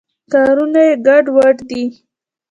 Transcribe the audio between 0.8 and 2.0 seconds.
یې ګډوډ دي.